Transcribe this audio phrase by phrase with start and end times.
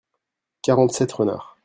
[0.63, 1.59] quarante sept renards.